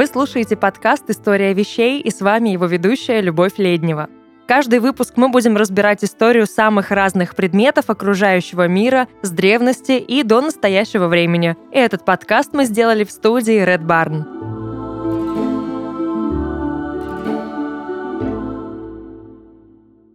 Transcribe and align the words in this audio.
Вы 0.00 0.06
слушаете 0.06 0.56
подкаст 0.56 1.10
«История 1.10 1.52
вещей» 1.52 2.00
и 2.00 2.10
с 2.10 2.22
вами 2.22 2.48
его 2.48 2.64
ведущая 2.64 3.20
Любовь 3.20 3.58
Леднева. 3.58 4.08
Каждый 4.48 4.78
выпуск 4.78 5.12
мы 5.16 5.28
будем 5.28 5.58
разбирать 5.58 6.02
историю 6.02 6.46
самых 6.46 6.90
разных 6.90 7.36
предметов 7.36 7.90
окружающего 7.90 8.66
мира 8.66 9.08
с 9.20 9.28
древности 9.28 9.98
и 9.98 10.22
до 10.22 10.40
настоящего 10.40 11.06
времени. 11.06 11.54
Этот 11.70 12.06
подкаст 12.06 12.54
мы 12.54 12.64
сделали 12.64 13.04
в 13.04 13.10
студии 13.10 13.62
Red 13.62 13.82
Barn. 13.84 14.39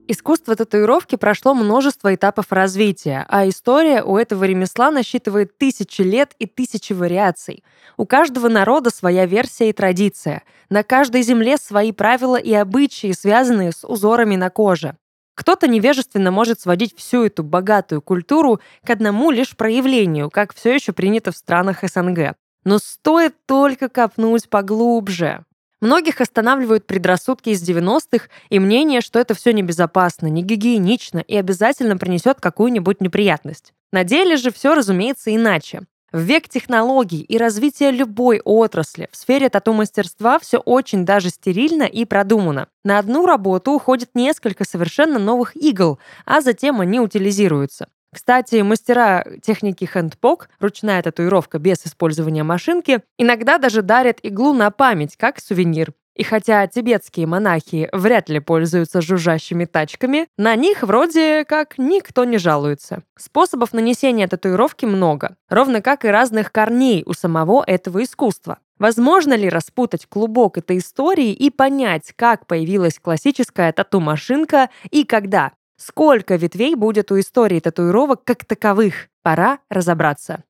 Искусство 0.07 0.55
татуировки 0.55 1.15
прошло 1.15 1.55
множество 1.55 2.13
этапов 2.13 2.51
развития, 2.51 3.25
а 3.27 3.49
история 3.49 4.03
у 4.03 4.17
этого 4.17 4.43
ремесла 4.43 4.91
насчитывает 4.91 5.57
тысячи 5.57 6.03
лет 6.03 6.35
и 6.37 6.45
тысячи 6.45 6.93
вариаций. 6.93 7.63
У 7.97 8.05
каждого 8.05 8.47
народа 8.47 8.91
своя 8.91 9.25
версия 9.25 9.69
и 9.69 9.73
традиция. 9.73 10.43
На 10.69 10.83
каждой 10.83 11.23
земле 11.23 11.57
свои 11.57 11.91
правила 11.91 12.35
и 12.35 12.53
обычаи, 12.53 13.13
связанные 13.13 13.71
с 13.71 13.83
узорами 13.83 14.35
на 14.35 14.51
коже. 14.51 14.95
Кто-то 15.33 15.67
невежественно 15.67 16.29
может 16.29 16.59
сводить 16.59 16.95
всю 16.95 17.23
эту 17.23 17.43
богатую 17.43 18.03
культуру 18.03 18.59
к 18.85 18.89
одному 18.91 19.31
лишь 19.31 19.57
проявлению, 19.57 20.29
как 20.29 20.53
все 20.53 20.75
еще 20.75 20.93
принято 20.93 21.31
в 21.31 21.35
странах 21.35 21.79
СНГ. 21.81 22.35
Но 22.63 22.77
стоит 22.77 23.35
только 23.47 23.89
копнуть 23.89 24.49
поглубже. 24.49 25.45
Многих 25.81 26.21
останавливают 26.21 26.87
предрассудки 26.87 27.49
из 27.49 27.67
90-х 27.67 28.27
и 28.49 28.59
мнение, 28.59 29.01
что 29.01 29.19
это 29.19 29.33
все 29.33 29.51
небезопасно, 29.53 30.27
не 30.27 30.41
гигиенично 30.41 31.19
и 31.19 31.35
обязательно 31.35 31.97
принесет 31.97 32.39
какую-нибудь 32.39 33.01
неприятность. 33.01 33.73
На 33.91 34.03
деле 34.03 34.37
же 34.37 34.51
все, 34.51 34.73
разумеется, 34.73 35.35
иначе. 35.35 35.81
В 36.11 36.19
век 36.19 36.47
технологий 36.47 37.19
и 37.19 37.37
развития 37.37 37.91
любой 37.91 38.39
отрасли 38.39 39.09
в 39.11 39.17
сфере 39.17 39.49
тату-мастерства 39.49 40.39
все 40.39 40.59
очень 40.59 41.03
даже 41.03 41.29
стерильно 41.29 41.83
и 41.83 42.05
продумано. 42.05 42.69
На 42.85 42.99
одну 42.99 43.25
работу 43.25 43.71
уходит 43.71 44.11
несколько 44.13 44.63
совершенно 44.63 45.19
новых 45.19 45.57
игл, 45.57 45.99
а 46.25 46.39
затем 46.39 46.79
они 46.79 47.01
утилизируются. 47.01 47.89
Кстати, 48.15 48.61
мастера 48.61 49.25
техники 49.41 49.83
хэндпок, 49.83 50.47
ручная 50.61 51.03
татуировка 51.03 51.59
без 51.59 51.85
использования 51.85 52.43
машинки, 52.43 53.01
иногда 53.17 53.57
даже 53.57 53.81
дарят 53.81 54.19
иглу 54.23 54.53
на 54.53 54.71
память, 54.71 55.17
как 55.17 55.41
сувенир. 55.41 55.91
И 56.15 56.23
хотя 56.23 56.65
тибетские 56.65 57.27
монахи 57.27 57.89
вряд 57.91 58.29
ли 58.29 58.39
пользуются 58.39 59.01
жужжащими 59.01 59.65
тачками, 59.65 60.29
на 60.37 60.55
них 60.55 60.83
вроде 60.83 61.43
как 61.43 61.77
никто 61.77 62.23
не 62.23 62.37
жалуется. 62.37 63.03
Способов 63.17 63.73
нанесения 63.73 64.29
татуировки 64.29 64.85
много, 64.85 65.35
ровно 65.49 65.81
как 65.81 66.05
и 66.05 66.07
разных 66.07 66.53
корней 66.53 67.03
у 67.05 67.11
самого 67.11 67.65
этого 67.67 68.01
искусства. 68.01 68.59
Возможно 68.79 69.33
ли 69.33 69.49
распутать 69.49 70.05
клубок 70.05 70.57
этой 70.57 70.77
истории 70.77 71.33
и 71.33 71.49
понять, 71.49 72.13
как 72.15 72.47
появилась 72.47 72.97
классическая 72.97 73.73
тату-машинка 73.73 74.69
и 74.89 75.03
когда? 75.03 75.51
Сколько 75.77 76.35
ветвей 76.35 76.75
будет 76.75 77.11
у 77.11 77.19
истории 77.19 77.59
татуировок 77.59 78.23
как 78.23 78.45
таковых? 78.45 79.09
Пора 79.23 79.59
разобраться. 79.69 80.43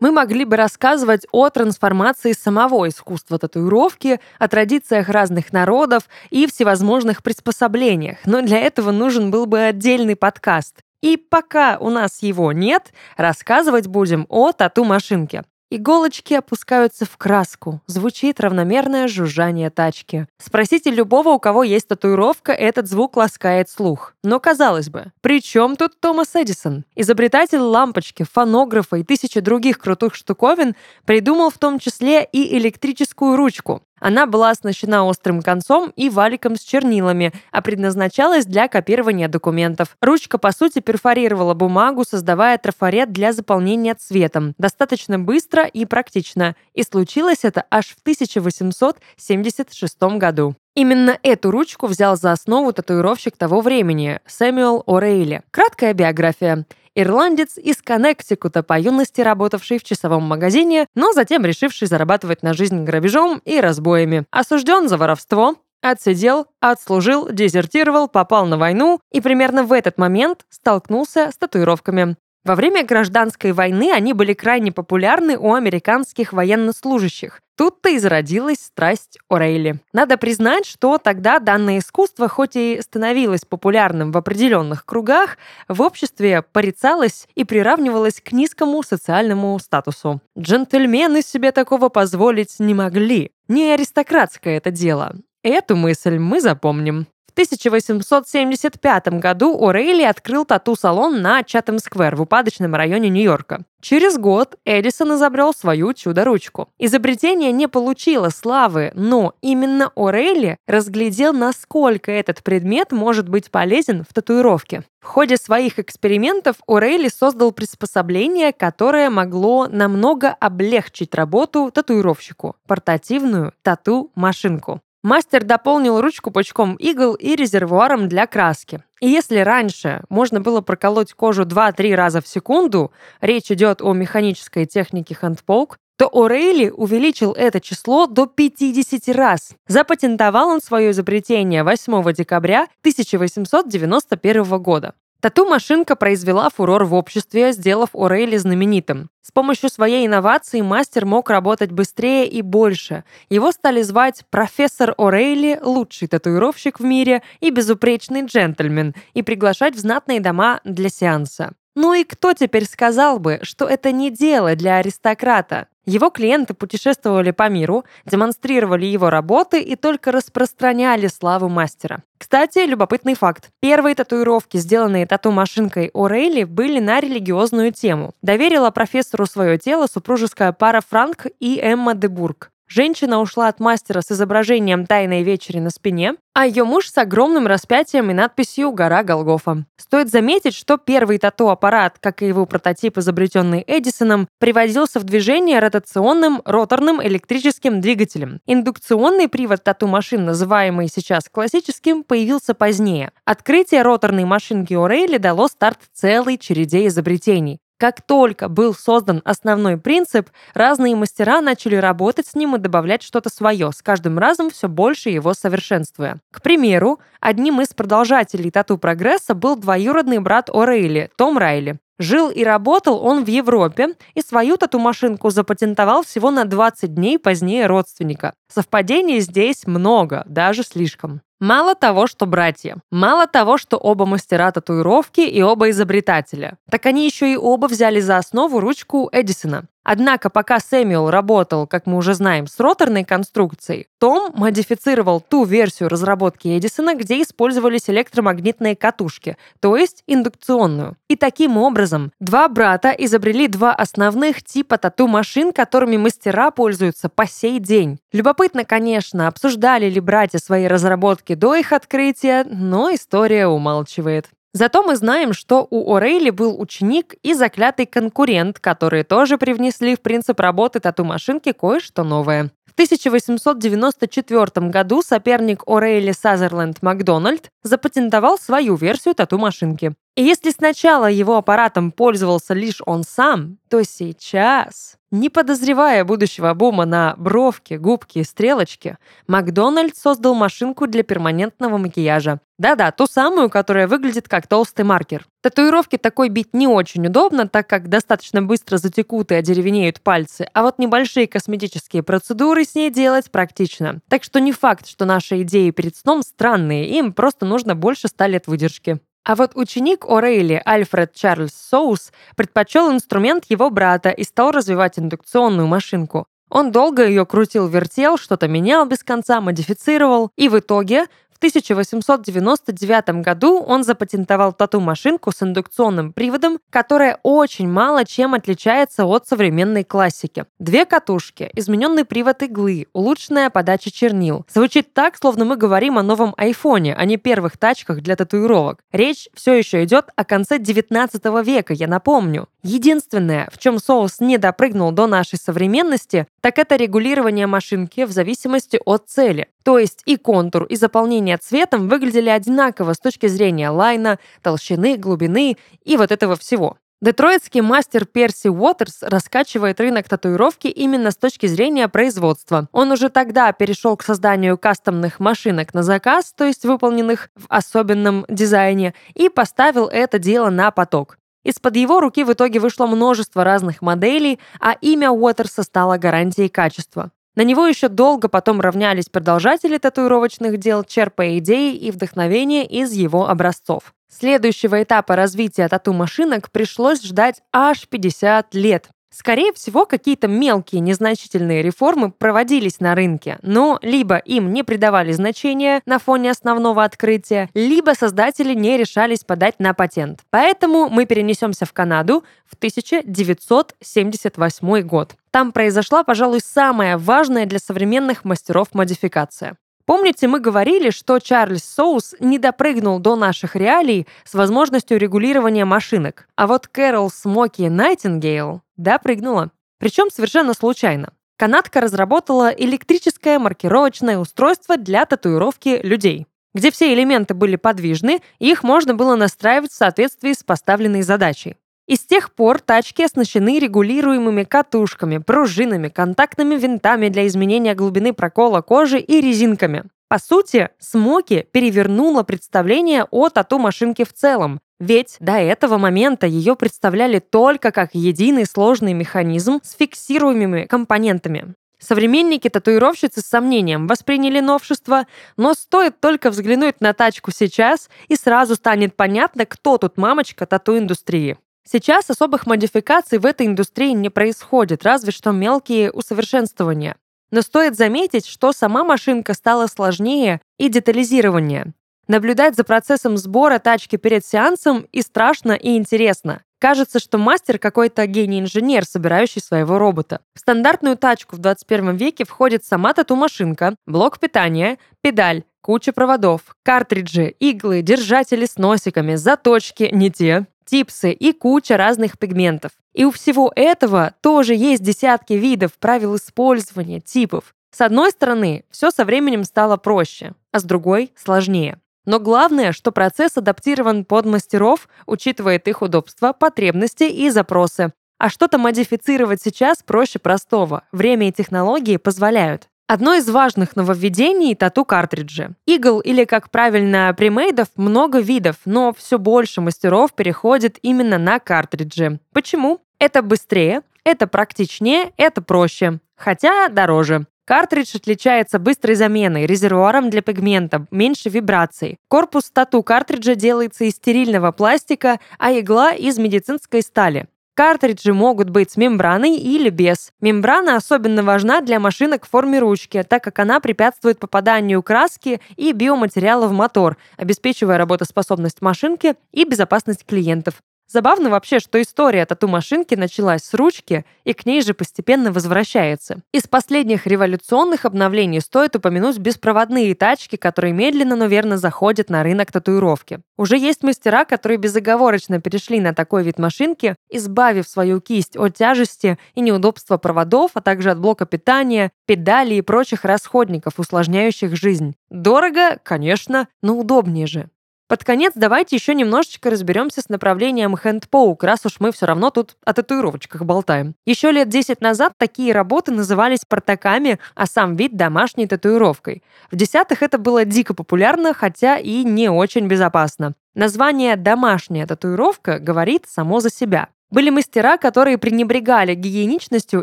Мы 0.00 0.12
могли 0.12 0.44
бы 0.44 0.56
рассказывать 0.56 1.26
о 1.32 1.48
трансформации 1.50 2.32
самого 2.32 2.88
искусства 2.88 3.38
татуировки, 3.38 4.20
о 4.38 4.48
традициях 4.48 5.08
разных 5.08 5.52
народов 5.52 6.04
и 6.30 6.46
всевозможных 6.46 7.22
приспособлениях, 7.22 8.18
но 8.24 8.42
для 8.42 8.58
этого 8.58 8.92
нужен 8.92 9.30
был 9.30 9.46
бы 9.46 9.60
отдельный 9.60 10.14
подкаст. 10.14 10.80
И 11.00 11.16
пока 11.16 11.78
у 11.78 11.90
нас 11.90 12.22
его 12.22 12.52
нет, 12.52 12.92
рассказывать 13.16 13.88
будем 13.88 14.26
о 14.28 14.52
тату-машинке. 14.52 15.44
Иголочки 15.76 16.34
опускаются 16.34 17.04
в 17.04 17.16
краску. 17.16 17.80
Звучит 17.86 18.38
равномерное 18.38 19.08
жужжание 19.08 19.70
тачки. 19.70 20.28
Спросите 20.38 20.92
любого, 20.92 21.30
у 21.30 21.40
кого 21.40 21.64
есть 21.64 21.88
татуировка, 21.88 22.52
этот 22.52 22.86
звук 22.88 23.16
ласкает 23.16 23.68
слух. 23.68 24.14
Но 24.22 24.38
казалось 24.38 24.88
бы, 24.88 25.06
при 25.20 25.42
чем 25.42 25.74
тут 25.74 25.98
Томас 25.98 26.36
Эдисон? 26.36 26.84
Изобретатель 26.94 27.58
лампочки, 27.58 28.22
фонографа 28.22 28.98
и 28.98 29.02
тысячи 29.02 29.40
других 29.40 29.80
крутых 29.80 30.14
штуковин 30.14 30.76
придумал 31.06 31.50
в 31.50 31.58
том 31.58 31.80
числе 31.80 32.24
и 32.30 32.56
электрическую 32.56 33.34
ручку. 33.34 33.82
Она 34.04 34.26
была 34.26 34.50
оснащена 34.50 35.06
острым 35.06 35.40
концом 35.40 35.90
и 35.96 36.10
валиком 36.10 36.56
с 36.56 36.60
чернилами, 36.60 37.32
а 37.50 37.62
предназначалась 37.62 38.44
для 38.44 38.68
копирования 38.68 39.28
документов. 39.28 39.96
Ручка, 40.02 40.36
по 40.36 40.52
сути, 40.52 40.80
перфорировала 40.80 41.54
бумагу, 41.54 42.04
создавая 42.04 42.58
трафарет 42.58 43.12
для 43.12 43.32
заполнения 43.32 43.94
цветом. 43.94 44.54
Достаточно 44.58 45.18
быстро 45.18 45.64
и 45.64 45.86
практично. 45.86 46.54
И 46.74 46.82
случилось 46.82 47.44
это 47.44 47.64
аж 47.70 47.86
в 47.86 48.02
1876 48.02 50.02
году. 50.18 50.54
Именно 50.74 51.18
эту 51.22 51.50
ручку 51.50 51.86
взял 51.86 52.18
за 52.18 52.32
основу 52.32 52.74
татуировщик 52.74 53.38
того 53.38 53.62
времени 53.62 54.20
Сэмюэл 54.26 54.84
О'Рейли. 54.86 55.40
Краткая 55.50 55.94
биография. 55.94 56.66
Ирландец 56.96 57.58
из 57.58 57.82
Коннектикута, 57.82 58.62
по 58.62 58.78
юности 58.78 59.20
работавший 59.20 59.78
в 59.78 59.84
часовом 59.84 60.22
магазине, 60.22 60.86
но 60.94 61.12
затем 61.12 61.44
решивший 61.44 61.88
зарабатывать 61.88 62.42
на 62.42 62.54
жизнь 62.54 62.84
грабежом 62.84 63.40
и 63.44 63.60
разбоями. 63.60 64.26
Осужден 64.30 64.88
за 64.88 64.96
воровство, 64.96 65.56
отсидел, 65.82 66.46
отслужил, 66.60 67.28
дезертировал, 67.30 68.08
попал 68.08 68.46
на 68.46 68.58
войну 68.58 69.00
и 69.12 69.20
примерно 69.20 69.64
в 69.64 69.72
этот 69.72 69.98
момент 69.98 70.46
столкнулся 70.50 71.30
с 71.32 71.36
татуировками. 71.36 72.16
Во 72.44 72.56
время 72.56 72.84
гражданской 72.84 73.52
войны 73.52 73.90
они 73.90 74.12
были 74.12 74.34
крайне 74.34 74.70
популярны 74.70 75.38
у 75.38 75.54
американских 75.54 76.34
военнослужащих. 76.34 77.40
Тут-то 77.56 77.88
и 77.88 77.98
зародилась 77.98 78.58
страсть 78.58 79.18
Орейли. 79.30 79.80
Надо 79.94 80.18
признать, 80.18 80.66
что 80.66 80.98
тогда 80.98 81.38
данное 81.38 81.78
искусство, 81.78 82.28
хоть 82.28 82.56
и 82.56 82.80
становилось 82.82 83.46
популярным 83.46 84.12
в 84.12 84.18
определенных 84.18 84.84
кругах, 84.84 85.38
в 85.68 85.80
обществе 85.80 86.42
порицалось 86.42 87.28
и 87.34 87.44
приравнивалось 87.44 88.20
к 88.20 88.32
низкому 88.32 88.82
социальному 88.82 89.58
статусу. 89.58 90.20
Джентльмены 90.38 91.22
себе 91.22 91.50
такого 91.50 91.88
позволить 91.88 92.56
не 92.58 92.74
могли. 92.74 93.30
Не 93.48 93.72
аристократское 93.72 94.58
это 94.58 94.70
дело. 94.70 95.14
Эту 95.42 95.76
мысль 95.76 96.18
мы 96.18 96.40
запомним. 96.40 97.06
1875 97.34 99.08
году 99.18 99.58
О'Рейли 99.60 100.04
открыл 100.04 100.44
тату-салон 100.44 101.20
на 101.20 101.42
Чатем-сквер 101.42 102.14
в 102.14 102.22
упадочном 102.22 102.76
районе 102.76 103.08
Нью-Йорка. 103.08 103.64
Через 103.80 104.16
год 104.16 104.56
Эдисон 104.64 105.14
изобрел 105.16 105.52
свою 105.52 105.92
чудо-ручку. 105.92 106.68
Изобретение 106.78 107.50
не 107.50 107.66
получило 107.66 108.28
славы, 108.28 108.92
но 108.94 109.34
именно 109.42 109.90
О'Рейли 109.96 110.56
разглядел, 110.68 111.32
насколько 111.32 112.12
этот 112.12 112.42
предмет 112.44 112.92
может 112.92 113.28
быть 113.28 113.50
полезен 113.50 114.04
в 114.08 114.14
татуировке. 114.14 114.84
В 115.00 115.06
ходе 115.06 115.36
своих 115.36 115.80
экспериментов 115.80 116.56
О'Рейли 116.68 117.10
создал 117.14 117.50
приспособление, 117.50 118.52
которое 118.52 119.10
могло 119.10 119.66
намного 119.66 120.30
облегчить 120.30 121.14
работу 121.14 121.70
татуировщику– 121.74 122.56
портативную 122.66 123.52
тату-машинку. 123.62 124.80
Мастер 125.04 125.44
дополнил 125.44 126.00
ручку 126.00 126.30
пучком 126.30 126.76
игл 126.76 127.12
и 127.12 127.36
резервуаром 127.36 128.08
для 128.08 128.26
краски. 128.26 128.82
И 129.02 129.06
если 129.06 129.36
раньше 129.40 130.02
можно 130.08 130.40
было 130.40 130.62
проколоть 130.62 131.12
кожу 131.12 131.42
2-3 131.42 131.94
раза 131.94 132.22
в 132.22 132.26
секунду, 132.26 132.90
речь 133.20 133.50
идет 133.50 133.82
о 133.82 133.92
механической 133.92 134.64
технике 134.64 135.14
handpoke, 135.20 135.74
то 135.98 136.06
О'Рейли 136.06 136.70
увеличил 136.70 137.32
это 137.32 137.60
число 137.60 138.06
до 138.06 138.24
50 138.24 139.14
раз. 139.14 139.50
Запатентовал 139.68 140.48
он 140.48 140.62
свое 140.62 140.92
изобретение 140.92 141.64
8 141.64 142.14
декабря 142.14 142.62
1891 142.80 144.62
года. 144.62 144.94
Тату-машинка 145.24 145.96
произвела 145.96 146.50
фурор 146.50 146.84
в 146.84 146.92
обществе, 146.92 147.52
сделав 147.52 147.88
Орейли 147.94 148.36
знаменитым. 148.36 149.08
С 149.22 149.32
помощью 149.32 149.70
своей 149.70 150.06
инновации 150.06 150.60
мастер 150.60 151.06
мог 151.06 151.30
работать 151.30 151.72
быстрее 151.72 152.28
и 152.28 152.42
больше. 152.42 153.04
Его 153.30 153.50
стали 153.50 153.80
звать 153.80 154.26
профессор 154.28 154.94
Орейли, 154.98 155.58
лучший 155.62 156.08
татуировщик 156.08 156.78
в 156.78 156.84
мире 156.84 157.22
и 157.40 157.48
безупречный 157.48 158.26
джентльмен, 158.26 158.94
и 159.14 159.22
приглашать 159.22 159.76
в 159.76 159.78
знатные 159.78 160.20
дома 160.20 160.60
для 160.62 160.90
сеанса. 160.90 161.54
Ну 161.74 161.94
и 161.94 162.04
кто 162.04 162.34
теперь 162.34 162.66
сказал 162.66 163.18
бы, 163.18 163.38
что 163.44 163.64
это 163.64 163.92
не 163.92 164.10
дело 164.10 164.54
для 164.56 164.76
аристократа? 164.76 165.68
Его 165.86 166.10
клиенты 166.10 166.54
путешествовали 166.54 167.30
по 167.30 167.48
миру, 167.48 167.84
демонстрировали 168.06 168.86
его 168.86 169.10
работы 169.10 169.60
и 169.60 169.76
только 169.76 170.12
распространяли 170.12 171.08
славу 171.08 171.48
мастера. 171.48 172.02
Кстати, 172.16 172.60
любопытный 172.60 173.14
факт. 173.14 173.50
Первые 173.60 173.94
татуировки, 173.94 174.56
сделанные 174.56 175.06
тату-машинкой 175.06 175.90
О'Рейли, 175.92 176.46
были 176.46 176.80
на 176.80 177.00
религиозную 177.00 177.70
тему. 177.72 178.14
Доверила 178.22 178.70
профессору 178.70 179.26
свое 179.26 179.58
тело 179.58 179.86
супружеская 179.86 180.52
пара 180.52 180.80
Франк 180.88 181.26
и 181.38 181.60
Эмма 181.60 181.94
де 181.94 182.08
Бург. 182.08 182.50
Женщина 182.68 183.20
ушла 183.20 183.48
от 183.48 183.60
мастера 183.60 184.00
с 184.00 184.10
изображением 184.10 184.86
тайной 184.86 185.22
вечери 185.22 185.58
на 185.58 185.70
спине, 185.70 186.14
а 186.32 186.46
ее 186.46 186.64
муж 186.64 186.88
с 186.88 186.98
огромным 186.98 187.46
распятием 187.46 188.10
и 188.10 188.14
надписью 188.14 188.72
«Гора 188.72 189.04
Голгофа». 189.04 189.66
Стоит 189.76 190.10
заметить, 190.10 190.54
что 190.54 190.78
первый 190.78 191.18
тату-аппарат, 191.18 191.98
как 192.00 192.22
и 192.22 192.26
его 192.26 192.46
прототип, 192.46 192.98
изобретенный 192.98 193.62
Эдисоном, 193.66 194.26
приводился 194.38 194.98
в 194.98 195.04
движение 195.04 195.60
ротационным 195.60 196.42
роторным 196.44 197.00
электрическим 197.00 197.80
двигателем. 197.80 198.40
Индукционный 198.46 199.28
привод 199.28 199.62
тату-машин, 199.62 200.24
называемый 200.24 200.88
сейчас 200.88 201.28
классическим, 201.30 202.02
появился 202.02 202.54
позднее. 202.54 203.12
Открытие 203.24 203.82
роторной 203.82 204.24
машинки 204.24 204.74
Орейли 204.74 205.18
дало 205.18 205.48
старт 205.48 205.78
целой 205.92 206.38
череде 206.38 206.86
изобретений. 206.88 207.60
Как 207.84 208.00
только 208.00 208.48
был 208.48 208.72
создан 208.72 209.20
основной 209.26 209.76
принцип, 209.76 210.30
разные 210.54 210.96
мастера 210.96 211.42
начали 211.42 211.76
работать 211.76 212.26
с 212.26 212.34
ним 212.34 212.56
и 212.56 212.58
добавлять 212.58 213.02
что-то 213.02 213.28
свое, 213.28 213.72
с 213.72 213.82
каждым 213.82 214.18
разом 214.18 214.48
все 214.48 214.68
больше 214.68 215.10
его 215.10 215.34
совершенствуя. 215.34 216.18
К 216.30 216.40
примеру, 216.40 216.98
одним 217.20 217.60
из 217.60 217.74
продолжателей 217.74 218.50
тату-прогресса 218.50 219.34
был 219.34 219.56
двоюродный 219.56 220.18
брат 220.20 220.48
О'Рейли, 220.48 221.10
Том 221.18 221.36
Райли. 221.36 221.78
Жил 221.98 222.30
и 222.30 222.42
работал 222.42 223.04
он 223.04 223.24
в 223.24 223.28
Европе 223.28 223.94
и 224.14 224.20
свою 224.20 224.56
тату-машинку 224.56 225.30
запатентовал 225.30 226.02
всего 226.02 226.30
на 226.30 226.44
20 226.44 226.92
дней 226.94 227.18
позднее 227.18 227.66
родственника. 227.66 228.34
Совпадений 228.52 229.20
здесь 229.20 229.66
много, 229.66 230.24
даже 230.26 230.64
слишком. 230.64 231.20
Мало 231.40 231.74
того, 231.74 232.06
что 232.06 232.26
братья, 232.26 232.78
мало 232.90 233.26
того, 233.26 233.58
что 233.58 233.76
оба 233.76 234.06
мастера 234.06 234.50
татуировки 234.50 235.20
и 235.20 235.42
оба 235.42 235.70
изобретателя, 235.70 236.58
так 236.70 236.86
они 236.86 237.04
еще 237.04 237.32
и 237.32 237.36
оба 237.36 237.66
взяли 237.66 238.00
за 238.00 238.16
основу 238.16 238.60
ручку 238.60 239.08
Эдисона. 239.12 239.66
Однако, 239.84 240.30
пока 240.30 240.58
Сэмюэл 240.58 241.10
работал, 241.10 241.66
как 241.66 241.86
мы 241.86 241.98
уже 241.98 242.14
знаем, 242.14 242.46
с 242.46 242.58
роторной 242.58 243.04
конструкцией, 243.04 243.86
Том 243.98 244.32
модифицировал 244.34 245.20
ту 245.20 245.44
версию 245.44 245.90
разработки 245.90 246.58
Эдисона, 246.58 246.94
где 246.94 247.20
использовались 247.22 247.90
электромагнитные 247.90 248.76
катушки, 248.76 249.36
то 249.60 249.76
есть 249.76 250.02
индукционную. 250.06 250.96
И 251.08 251.16
таким 251.16 251.58
образом 251.58 252.12
два 252.18 252.48
брата 252.48 252.90
изобрели 252.90 253.46
два 253.46 253.74
основных 253.74 254.42
типа 254.42 254.78
тату-машин, 254.78 255.52
которыми 255.52 255.98
мастера 255.98 256.50
пользуются 256.50 257.10
по 257.10 257.26
сей 257.26 257.58
день. 257.58 257.98
Любопытно, 258.12 258.64
конечно, 258.64 259.28
обсуждали 259.28 259.90
ли 259.90 260.00
братья 260.00 260.38
свои 260.38 260.66
разработки 260.66 261.34
до 261.34 261.54
их 261.54 261.72
открытия, 261.72 262.44
но 262.44 262.92
история 262.94 263.46
умалчивает. 263.46 264.28
Зато 264.56 264.84
мы 264.84 264.94
знаем, 264.94 265.32
что 265.32 265.66
у 265.68 265.96
Орейли 265.96 266.30
был 266.30 266.60
ученик 266.60 267.14
и 267.24 267.34
заклятый 267.34 267.86
конкурент, 267.86 268.60
которые 268.60 269.02
тоже 269.02 269.36
привнесли 269.36 269.96
в 269.96 270.00
принцип 270.00 270.38
работы 270.38 270.78
тату-машинки 270.78 271.50
кое-что 271.50 272.04
новое. 272.04 272.52
В 272.64 272.72
1894 272.74 274.68
году 274.68 275.02
соперник 275.02 275.64
Орейли 275.66 276.12
Сазерленд 276.12 276.82
Макдональд 276.82 277.48
запатентовал 277.64 278.38
свою 278.38 278.76
версию 278.76 279.16
тату-машинки. 279.16 279.94
И 280.16 280.22
если 280.22 280.50
сначала 280.50 281.10
его 281.10 281.36
аппаратом 281.36 281.90
пользовался 281.90 282.54
лишь 282.54 282.80
он 282.86 283.02
сам, 283.02 283.58
то 283.68 283.82
сейчас, 283.82 284.96
не 285.10 285.28
подозревая 285.28 286.04
будущего 286.04 286.54
бума 286.54 286.84
на 286.84 287.14
бровки, 287.16 287.74
губки 287.74 288.18
и 288.18 288.24
стрелочки, 288.24 288.96
Макдональд 289.26 289.96
создал 289.96 290.36
машинку 290.36 290.86
для 290.86 291.02
перманентного 291.02 291.78
макияжа. 291.78 292.38
Да-да, 292.58 292.92
ту 292.92 293.08
самую, 293.08 293.50
которая 293.50 293.88
выглядит 293.88 294.28
как 294.28 294.46
толстый 294.46 294.84
маркер. 294.84 295.26
Татуировки 295.42 295.96
такой 295.96 296.28
бить 296.28 296.54
не 296.54 296.68
очень 296.68 297.08
удобно, 297.08 297.48
так 297.48 297.68
как 297.68 297.88
достаточно 297.88 298.40
быстро 298.40 298.76
затекут 298.76 299.32
и 299.32 299.34
одеревенеют 299.34 300.00
пальцы, 300.00 300.48
а 300.54 300.62
вот 300.62 300.78
небольшие 300.78 301.26
косметические 301.26 302.04
процедуры 302.04 302.64
с 302.64 302.76
ней 302.76 302.90
делать 302.90 303.32
практично. 303.32 303.98
Так 304.08 304.22
что 304.22 304.38
не 304.38 304.52
факт, 304.52 304.86
что 304.86 305.06
наши 305.06 305.42
идеи 305.42 305.72
перед 305.72 305.96
сном 305.96 306.22
странные, 306.22 306.88
им 306.88 307.12
просто 307.12 307.46
нужно 307.46 307.74
больше 307.74 308.06
ста 308.06 308.28
лет 308.28 308.46
выдержки. 308.46 309.00
А 309.24 309.36
вот 309.36 309.52
ученик 309.54 310.04
О'Рейли 310.04 310.60
Альфред 310.64 311.14
Чарльз 311.14 311.52
Соус 311.54 312.12
предпочел 312.36 312.92
инструмент 312.92 313.46
его 313.48 313.70
брата 313.70 314.10
и 314.10 314.22
стал 314.22 314.50
развивать 314.50 314.98
индукционную 314.98 315.66
машинку. 315.66 316.26
Он 316.50 316.70
долго 316.70 317.06
ее 317.06 317.24
крутил-вертел, 317.24 318.18
что-то 318.18 318.48
менял 318.48 318.84
без 318.84 319.02
конца, 319.02 319.40
модифицировал, 319.40 320.30
и 320.36 320.50
в 320.50 320.58
итоге 320.58 321.06
1899 321.44 323.22
году 323.22 323.60
он 323.60 323.84
запатентовал 323.84 324.54
тату-машинку 324.54 325.30
с 325.30 325.42
индукционным 325.42 326.14
приводом, 326.14 326.58
которая 326.70 327.18
очень 327.22 327.68
мало 327.68 328.06
чем 328.06 328.32
отличается 328.32 329.04
от 329.04 329.28
современной 329.28 329.84
классики. 329.84 330.46
Две 330.58 330.86
катушки, 330.86 331.50
измененный 331.54 332.06
привод 332.06 332.42
иглы, 332.42 332.86
улучшенная 332.94 333.50
подача 333.50 333.90
чернил. 333.90 334.46
Звучит 334.48 334.94
так, 334.94 335.18
словно 335.18 335.44
мы 335.44 335.56
говорим 335.56 335.98
о 335.98 336.02
новом 336.02 336.32
айфоне, 336.38 336.94
а 336.94 337.04
не 337.04 337.18
первых 337.18 337.58
тачках 337.58 338.00
для 338.00 338.16
татуировок. 338.16 338.78
Речь 338.90 339.28
все 339.34 339.52
еще 339.52 339.84
идет 339.84 340.06
о 340.16 340.24
конце 340.24 340.58
19 340.58 341.22
века, 341.44 341.74
я 341.74 341.88
напомню. 341.88 342.48
Единственное, 342.62 343.50
в 343.52 343.58
чем 343.58 343.78
соус 343.78 344.20
не 344.20 344.38
допрыгнул 344.38 344.92
до 344.92 345.06
нашей 345.06 345.38
современности, 345.38 346.26
так 346.40 346.58
это 346.58 346.76
регулирование 346.76 347.46
машинки 347.46 348.04
в 348.06 348.12
зависимости 348.12 348.80
от 348.86 349.10
цели. 349.10 349.48
То 349.64 349.78
есть 349.78 350.02
и 350.04 350.16
контур, 350.16 350.64
и 350.64 350.76
заполнение 350.76 351.33
цветом 351.38 351.88
выглядели 351.88 352.28
одинаково 352.28 352.92
с 352.92 352.98
точки 352.98 353.26
зрения 353.26 353.70
лайна, 353.70 354.18
толщины, 354.42 354.96
глубины 354.96 355.56
и 355.84 355.96
вот 355.96 356.12
этого 356.12 356.36
всего. 356.36 356.76
Детройтский 357.04 357.60
мастер 357.60 358.06
Перси 358.06 358.48
Уотерс 358.48 359.02
раскачивает 359.02 359.78
рынок 359.78 360.08
татуировки 360.08 360.68
именно 360.68 361.10
с 361.10 361.16
точки 361.16 361.44
зрения 361.44 361.86
производства. 361.88 362.66
Он 362.72 362.92
уже 362.92 363.10
тогда 363.10 363.52
перешел 363.52 363.94
к 363.98 364.02
созданию 364.02 364.56
кастомных 364.56 365.20
машинок 365.20 365.74
на 365.74 365.82
заказ, 365.82 366.32
то 366.34 366.44
есть 366.44 366.64
выполненных 366.64 367.28
в 367.36 367.44
особенном 367.50 368.24
дизайне, 368.30 368.94
и 369.12 369.28
поставил 369.28 369.86
это 369.88 370.18
дело 370.18 370.48
на 370.48 370.70
поток. 370.70 371.18
Из-под 371.44 371.76
его 371.76 372.00
руки 372.00 372.24
в 372.24 372.32
итоге 372.32 372.58
вышло 372.58 372.86
множество 372.86 373.44
разных 373.44 373.82
моделей, 373.82 374.40
а 374.58 374.72
имя 374.80 375.10
Уотерса 375.10 375.62
стало 375.62 375.98
гарантией 375.98 376.48
качества. 376.48 377.10
На 377.36 377.42
него 377.42 377.66
еще 377.66 377.88
долго 377.88 378.28
потом 378.28 378.60
равнялись 378.60 379.08
продолжатели 379.08 379.78
татуировочных 379.78 380.58
дел, 380.58 380.84
черпая 380.84 381.38
идеи 381.38 381.74
и 381.74 381.90
вдохновение 381.90 382.64
из 382.64 382.92
его 382.92 383.28
образцов. 383.28 383.92
Следующего 384.08 384.80
этапа 384.82 385.16
развития 385.16 385.66
тату-машинок 385.68 386.52
пришлось 386.52 387.02
ждать 387.02 387.42
аж 387.52 387.88
50 387.88 388.54
лет. 388.54 388.88
Скорее 389.10 389.52
всего, 389.52 389.84
какие-то 389.86 390.26
мелкие 390.26 390.80
незначительные 390.80 391.62
реформы 391.62 392.10
проводились 392.10 392.80
на 392.80 392.96
рынке, 392.96 393.38
но 393.42 393.78
либо 393.80 394.16
им 394.16 394.52
не 394.52 394.64
придавали 394.64 395.12
значения 395.12 395.82
на 395.86 396.00
фоне 396.00 396.32
основного 396.32 396.82
открытия, 396.82 397.48
либо 397.54 397.92
создатели 397.92 398.54
не 398.54 398.76
решались 398.76 399.22
подать 399.22 399.60
на 399.60 399.72
патент. 399.72 400.22
Поэтому 400.30 400.88
мы 400.88 401.06
перенесемся 401.06 401.64
в 401.64 401.72
Канаду 401.72 402.24
в 402.44 402.54
1978 402.54 404.80
год. 404.80 405.14
Там 405.34 405.50
произошла, 405.50 406.04
пожалуй, 406.04 406.38
самая 406.38 406.96
важная 406.96 407.44
для 407.44 407.58
современных 407.58 408.24
мастеров 408.24 408.68
модификация. 408.72 409.56
Помните, 409.84 410.28
мы 410.28 410.38
говорили, 410.38 410.90
что 410.90 411.18
Чарльз 411.18 411.64
Соус 411.64 412.14
не 412.20 412.38
допрыгнул 412.38 413.00
до 413.00 413.16
наших 413.16 413.56
реалий 413.56 414.06
с 414.22 414.34
возможностью 414.34 414.96
регулирования 414.96 415.64
машинок, 415.64 416.28
а 416.36 416.46
вот 416.46 416.68
Кэрол 416.68 417.10
Смоки 417.10 417.62
Найтингейл 417.62 418.62
допрыгнула. 418.76 419.50
Причем 419.80 420.08
совершенно 420.08 420.54
случайно. 420.54 421.12
Канадка 421.36 421.80
разработала 421.80 422.50
электрическое 422.50 423.40
маркировочное 423.40 424.18
устройство 424.18 424.76
для 424.76 425.04
татуировки 425.04 425.80
людей, 425.82 426.28
где 426.54 426.70
все 426.70 426.94
элементы 426.94 427.34
были 427.34 427.56
подвижны, 427.56 428.22
и 428.38 428.52
их 428.52 428.62
можно 428.62 428.94
было 428.94 429.16
настраивать 429.16 429.72
в 429.72 429.76
соответствии 429.76 430.32
с 430.32 430.44
поставленной 430.44 431.02
задачей. 431.02 431.56
И 431.86 431.96
с 431.96 432.06
тех 432.06 432.32
пор 432.32 432.60
тачки 432.60 433.02
оснащены 433.02 433.58
регулируемыми 433.58 434.44
катушками, 434.44 435.18
пружинами, 435.18 435.88
контактными 435.88 436.54
винтами 436.54 437.08
для 437.08 437.26
изменения 437.26 437.74
глубины 437.74 438.14
прокола 438.14 438.62
кожи 438.62 438.98
и 438.98 439.20
резинками. 439.20 439.84
По 440.08 440.18
сути, 440.18 440.70
Смоки 440.78 441.46
перевернула 441.50 442.22
представление 442.22 443.04
о 443.10 443.28
тату-машинке 443.28 444.04
в 444.04 444.12
целом, 444.12 444.60
ведь 444.80 445.16
до 445.20 445.32
этого 445.32 445.76
момента 445.76 446.26
ее 446.26 446.56
представляли 446.56 447.18
только 447.18 447.70
как 447.70 447.94
единый 447.94 448.46
сложный 448.46 448.92
механизм 448.92 449.60
с 449.62 449.74
фиксируемыми 449.76 450.64
компонентами. 450.64 451.54
Современники 451.78 452.48
татуировщицы 452.48 453.20
с 453.20 453.26
сомнением 453.26 453.86
восприняли 453.86 454.40
новшество, 454.40 455.06
но 455.36 455.52
стоит 455.52 456.00
только 456.00 456.30
взглянуть 456.30 456.80
на 456.80 456.94
тачку 456.94 457.30
сейчас, 457.30 457.90
и 458.08 458.16
сразу 458.16 458.54
станет 458.54 458.96
понятно, 458.96 459.44
кто 459.44 459.76
тут 459.76 459.98
мамочка 459.98 460.46
тату-индустрии. 460.46 461.36
Сейчас 461.66 462.10
особых 462.10 462.46
модификаций 462.46 463.18
в 463.18 463.24
этой 463.24 463.46
индустрии 463.46 463.92
не 463.92 464.10
происходит, 464.10 464.84
разве 464.84 465.12
что 465.12 465.32
мелкие 465.32 465.90
усовершенствования. 465.90 466.96
Но 467.30 467.40
стоит 467.40 467.76
заметить, 467.76 468.26
что 468.26 468.52
сама 468.52 468.84
машинка 468.84 469.32
стала 469.34 469.66
сложнее 469.66 470.40
и 470.58 470.68
детализированнее. 470.68 471.72
Наблюдать 472.06 472.54
за 472.54 472.64
процессом 472.64 473.16
сбора 473.16 473.58
тачки 473.58 473.96
перед 473.96 474.26
сеансом 474.26 474.86
и 474.92 475.00
страшно, 475.00 475.52
и 475.52 475.76
интересно. 475.76 476.42
Кажется, 476.64 476.98
что 476.98 477.18
мастер 477.18 477.58
какой-то 477.58 478.06
гений-инженер, 478.06 478.86
собирающий 478.86 479.42
своего 479.42 479.76
робота. 479.76 480.22
В 480.34 480.38
стандартную 480.38 480.96
тачку 480.96 481.36
в 481.36 481.38
21 481.38 481.94
веке 481.96 482.24
входит 482.24 482.64
сама 482.64 482.94
тату-машинка, 482.94 483.76
блок 483.86 484.18
питания, 484.18 484.78
педаль, 485.02 485.44
куча 485.60 485.92
проводов, 485.92 486.56
картриджи, 486.62 487.34
иглы, 487.38 487.82
держатели 487.82 488.46
с 488.46 488.56
носиками, 488.56 489.16
заточки, 489.16 489.90
не 489.92 490.10
те, 490.10 490.46
типсы 490.64 491.12
и 491.12 491.34
куча 491.34 491.76
разных 491.76 492.18
пигментов. 492.18 492.70
И 492.94 493.04
у 493.04 493.10
всего 493.10 493.52
этого 493.54 494.14
тоже 494.22 494.54
есть 494.54 494.82
десятки 494.82 495.34
видов, 495.34 495.72
правил 495.78 496.16
использования, 496.16 497.00
типов. 497.00 497.54
С 497.72 497.82
одной 497.82 498.10
стороны, 498.10 498.64
все 498.70 498.90
со 498.90 499.04
временем 499.04 499.44
стало 499.44 499.76
проще, 499.76 500.32
а 500.50 500.60
с 500.60 500.64
другой– 500.64 501.12
сложнее. 501.14 501.78
Но 502.06 502.20
главное, 502.20 502.72
что 502.72 502.92
процесс 502.92 503.36
адаптирован 503.36 504.04
под 504.04 504.26
мастеров, 504.26 504.88
учитывает 505.06 505.66
их 505.68 505.82
удобства, 505.82 506.32
потребности 506.32 507.04
и 507.04 507.30
запросы. 507.30 507.92
А 508.18 508.28
что-то 508.28 508.58
модифицировать 508.58 509.42
сейчас 509.42 509.82
проще 509.82 510.18
простого. 510.18 510.84
Время 510.92 511.28
и 511.28 511.32
технологии 511.32 511.96
позволяют. 511.96 512.68
Одно 512.86 513.14
из 513.14 513.28
важных 513.30 513.76
нововведений— 513.76 514.54
тату-картриджи. 514.56 515.54
Игл 515.66 516.00
или, 516.00 516.24
как 516.24 516.50
правильно, 516.50 517.14
премейдов 517.16 517.68
много 517.76 518.20
видов, 518.20 518.56
но 518.66 518.92
все 518.92 519.18
больше 519.18 519.62
мастеров 519.62 520.12
переходит 520.12 520.78
именно 520.82 521.16
на 521.16 521.38
картриджи. 521.38 522.20
Почему? 522.34 522.80
Это 522.98 523.22
быстрее, 523.22 523.80
это 524.04 524.26
практичнее, 524.26 525.12
это 525.16 525.40
проще, 525.40 525.98
хотя 526.14 526.68
дороже. 526.68 527.26
Картридж 527.46 527.94
отличается 527.94 528.58
быстрой 528.58 528.94
заменой, 528.94 529.44
резервуаром 529.44 530.08
для 530.08 530.22
пигмента, 530.22 530.86
меньше 530.90 531.28
вибраций. 531.28 531.98
Корпус 532.08 532.50
тату 532.50 532.82
картриджа 532.82 533.34
делается 533.34 533.84
из 533.84 533.96
стерильного 533.96 534.50
пластика, 534.50 535.20
а 535.38 535.52
игла 535.52 535.92
из 535.92 536.16
медицинской 536.16 536.80
стали. 536.80 537.26
Картриджи 537.52 538.14
могут 538.14 538.48
быть 538.48 538.70
с 538.70 538.76
мембраной 538.78 539.36
или 539.36 539.68
без. 539.68 540.10
Мембрана 540.20 540.74
особенно 540.74 541.22
важна 541.22 541.60
для 541.60 541.78
машинок 541.78 542.24
в 542.24 542.30
форме 542.30 542.58
ручки, 542.58 543.04
так 543.06 543.22
как 543.22 543.38
она 543.38 543.60
препятствует 543.60 544.18
попаданию 544.18 544.82
краски 544.82 545.40
и 545.56 545.72
биоматериала 545.72 546.48
в 546.48 546.52
мотор, 546.52 546.96
обеспечивая 547.18 547.76
работоспособность 547.76 548.62
машинки 548.62 549.16
и 549.32 549.44
безопасность 549.44 550.06
клиентов. 550.06 550.54
Забавно 550.94 551.28
вообще, 551.28 551.58
что 551.58 551.82
история 551.82 552.24
тату-машинки 552.24 552.94
началась 552.94 553.42
с 553.42 553.52
ручки 553.52 554.04
и 554.22 554.32
к 554.32 554.46
ней 554.46 554.62
же 554.62 554.74
постепенно 554.74 555.32
возвращается. 555.32 556.20
Из 556.30 556.44
последних 556.46 557.08
революционных 557.08 557.84
обновлений 557.84 558.40
стоит 558.40 558.76
упомянуть 558.76 559.18
беспроводные 559.18 559.96
тачки, 559.96 560.36
которые 560.36 560.72
медленно, 560.72 561.16
но 561.16 561.26
верно 561.26 561.58
заходят 561.58 562.10
на 562.10 562.22
рынок 562.22 562.52
татуировки. 562.52 563.18
Уже 563.36 563.58
есть 563.58 563.82
мастера, 563.82 564.24
которые 564.24 564.56
безоговорочно 564.56 565.40
перешли 565.40 565.80
на 565.80 565.94
такой 565.94 566.22
вид 566.22 566.38
машинки, 566.38 566.94
избавив 567.10 567.66
свою 567.66 568.00
кисть 568.00 568.36
от 568.36 568.54
тяжести 568.54 569.18
и 569.34 569.40
неудобства 569.40 569.96
проводов, 569.96 570.52
а 570.54 570.60
также 570.60 570.92
от 570.92 571.00
блока 571.00 571.26
питания, 571.26 571.90
педалей 572.06 572.58
и 572.58 572.62
прочих 572.62 573.04
расходников, 573.04 573.80
усложняющих 573.80 574.54
жизнь. 574.54 574.94
Дорого, 575.10 575.76
конечно, 575.82 576.46
но 576.62 576.78
удобнее 576.78 577.26
же. 577.26 577.50
Под 577.86 578.02
конец 578.02 578.32
давайте 578.34 578.76
еще 578.76 578.94
немножечко 578.94 579.50
разберемся 579.50 580.00
с 580.00 580.08
направлением 580.08 580.74
хэндпоук, 580.74 581.44
раз 581.44 581.66
уж 581.66 581.80
мы 581.80 581.92
все 581.92 582.06
равно 582.06 582.30
тут 582.30 582.56
о 582.64 582.72
татуировочках 582.72 583.42
болтаем. 583.42 583.94
Еще 584.06 584.32
лет 584.32 584.48
10 584.48 584.80
назад 584.80 585.12
такие 585.18 585.52
работы 585.52 585.92
назывались 585.92 586.46
портаками, 586.48 587.18
а 587.34 587.46
сам 587.46 587.76
вид 587.76 587.94
домашней 587.94 588.46
татуировкой. 588.46 589.22
В 589.50 589.56
десятых 589.56 590.02
это 590.02 590.16
было 590.16 590.46
дико 590.46 590.72
популярно, 590.72 591.34
хотя 591.34 591.76
и 591.76 592.04
не 592.04 592.30
очень 592.30 592.68
безопасно. 592.68 593.34
Название 593.54 594.16
«домашняя 594.16 594.86
татуировка» 594.86 595.58
говорит 595.58 596.06
само 596.08 596.40
за 596.40 596.50
себя. 596.50 596.88
Были 597.10 597.28
мастера, 597.28 597.76
которые 597.76 598.16
пренебрегали 598.16 598.94
гигиеничностью 598.94 599.82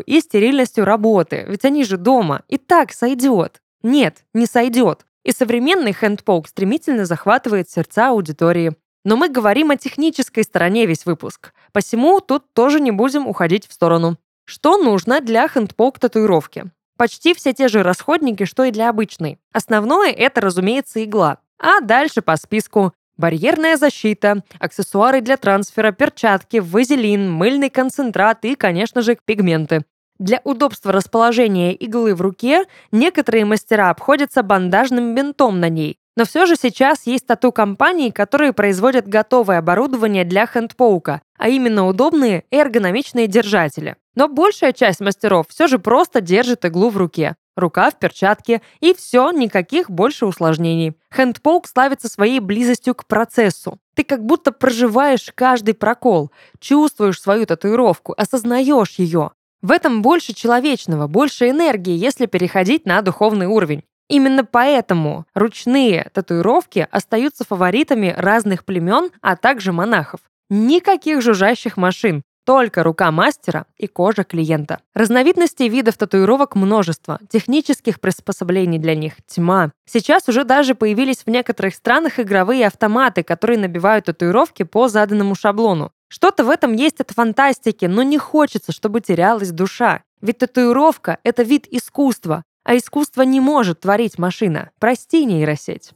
и 0.00 0.20
стерильностью 0.20 0.84
работы, 0.84 1.44
ведь 1.48 1.64
они 1.64 1.84
же 1.84 1.96
дома, 1.96 2.42
и 2.48 2.58
так 2.58 2.92
сойдет. 2.92 3.62
Нет, 3.82 4.18
не 4.34 4.46
сойдет. 4.46 5.06
И 5.24 5.32
современный 5.32 5.92
хэндпоук 5.92 6.48
стремительно 6.48 7.04
захватывает 7.04 7.70
сердца 7.70 8.08
аудитории. 8.08 8.74
Но 9.04 9.16
мы 9.16 9.28
говорим 9.28 9.70
о 9.70 9.76
технической 9.76 10.44
стороне 10.44 10.86
весь 10.86 11.06
выпуск. 11.06 11.52
Посему 11.72 12.20
тут 12.20 12.52
тоже 12.52 12.80
не 12.80 12.90
будем 12.90 13.26
уходить 13.26 13.66
в 13.66 13.72
сторону. 13.72 14.18
Что 14.44 14.76
нужно 14.76 15.20
для 15.20 15.48
хэндпоук 15.48 15.98
татуировки? 15.98 16.70
Почти 16.96 17.34
все 17.34 17.52
те 17.52 17.68
же 17.68 17.82
расходники, 17.82 18.44
что 18.44 18.64
и 18.64 18.70
для 18.70 18.88
обычной. 18.88 19.38
Основное 19.52 20.12
это, 20.12 20.40
разумеется, 20.40 21.02
игла. 21.02 21.38
А 21.58 21.80
дальше 21.80 22.22
по 22.22 22.36
списку 22.36 22.92
барьерная 23.16 23.76
защита, 23.76 24.42
аксессуары 24.58 25.20
для 25.20 25.36
трансфера, 25.36 25.92
перчатки, 25.92 26.58
вазелин, 26.58 27.30
мыльный 27.30 27.70
концентрат 27.70 28.44
и, 28.44 28.54
конечно 28.54 29.02
же, 29.02 29.16
пигменты. 29.24 29.84
Для 30.22 30.40
удобства 30.44 30.92
расположения 30.92 31.74
иглы 31.74 32.14
в 32.14 32.20
руке 32.20 32.66
некоторые 32.92 33.44
мастера 33.44 33.90
обходятся 33.90 34.44
бандажным 34.44 35.16
бинтом 35.16 35.58
на 35.58 35.68
ней. 35.68 35.98
Но 36.16 36.24
все 36.24 36.46
же 36.46 36.54
сейчас 36.54 37.08
есть 37.08 37.26
тату-компании, 37.26 38.10
которые 38.10 38.52
производят 38.52 39.08
готовое 39.08 39.58
оборудование 39.58 40.24
для 40.24 40.46
хендпоука, 40.46 41.22
а 41.36 41.48
именно 41.48 41.88
удобные 41.88 42.44
эргономичные 42.52 43.26
держатели. 43.26 43.96
Но 44.14 44.28
большая 44.28 44.72
часть 44.72 45.00
мастеров 45.00 45.46
все 45.48 45.66
же 45.66 45.80
просто 45.80 46.20
держит 46.20 46.64
иглу 46.64 46.90
в 46.90 46.96
руке. 46.96 47.34
Рука 47.56 47.90
в 47.90 47.98
перчатке, 47.98 48.62
и 48.78 48.94
все, 48.94 49.32
никаких 49.32 49.90
больше 49.90 50.24
усложнений. 50.26 50.94
Хендпоук 51.12 51.66
славится 51.66 52.06
своей 52.06 52.38
близостью 52.38 52.94
к 52.94 53.06
процессу. 53.06 53.80
Ты 53.96 54.04
как 54.04 54.24
будто 54.24 54.52
проживаешь 54.52 55.32
каждый 55.34 55.74
прокол, 55.74 56.30
чувствуешь 56.60 57.20
свою 57.20 57.44
татуировку, 57.44 58.14
осознаешь 58.16 59.00
ее. 59.00 59.32
В 59.62 59.70
этом 59.70 60.02
больше 60.02 60.34
человечного, 60.34 61.06
больше 61.06 61.48
энергии, 61.48 61.96
если 61.96 62.26
переходить 62.26 62.84
на 62.84 63.00
духовный 63.00 63.46
уровень. 63.46 63.84
Именно 64.08 64.44
поэтому 64.44 65.24
ручные 65.34 66.10
татуировки 66.12 66.86
остаются 66.90 67.44
фаворитами 67.44 68.12
разных 68.16 68.64
племен, 68.64 69.10
а 69.20 69.36
также 69.36 69.72
монахов. 69.72 70.20
Никаких 70.50 71.22
жужжащих 71.22 71.76
машин, 71.76 72.22
только 72.44 72.82
рука 72.82 73.12
мастера 73.12 73.66
и 73.76 73.86
кожа 73.86 74.24
клиента. 74.24 74.80
Разновидностей 74.94 75.68
видов 75.68 75.96
татуировок 75.96 76.56
множество, 76.56 77.20
технических 77.30 78.00
приспособлений 78.00 78.78
для 78.78 78.96
них 78.96 79.14
тьма. 79.26 79.70
Сейчас 79.88 80.28
уже 80.28 80.42
даже 80.44 80.74
появились 80.74 81.22
в 81.24 81.30
некоторых 81.30 81.74
странах 81.74 82.18
игровые 82.18 82.66
автоматы, 82.66 83.22
которые 83.22 83.58
набивают 83.60 84.06
татуировки 84.06 84.64
по 84.64 84.88
заданному 84.88 85.36
шаблону. 85.36 85.92
Что-то 86.12 86.44
в 86.44 86.50
этом 86.50 86.74
есть 86.74 87.00
от 87.00 87.10
фантастики, 87.10 87.86
но 87.86 88.02
не 88.02 88.18
хочется, 88.18 88.70
чтобы 88.70 89.00
терялась 89.00 89.50
душа. 89.50 90.02
Ведь 90.20 90.36
татуировка— 90.36 91.16
это 91.24 91.42
вид 91.42 91.66
искусства, 91.70 92.44
а 92.64 92.76
искусство 92.76 93.22
не 93.22 93.40
может 93.40 93.80
творить 93.80 94.18
машина. 94.18 94.72
Прости, 94.78 95.24
нейросеть. 95.24 95.92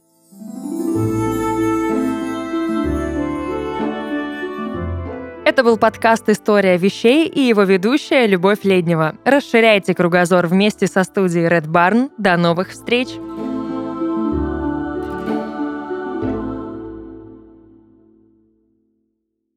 Это 5.45 5.63
был 5.63 5.77
подкаст 5.77 6.27
«История 6.29 6.77
вещей» 6.77 7.27
и 7.27 7.41
его 7.41 7.61
ведущая 7.61 8.25
Любовь 8.25 8.63
Леднева. 8.63 9.17
Расширяйте 9.23 9.93
кругозор 9.93 10.47
вместе 10.47 10.87
со 10.87 11.03
студией 11.03 11.47
Red 11.47 11.67
Barn. 11.67 12.09
До 12.17 12.37
новых 12.37 12.71
встреч! 12.71 13.09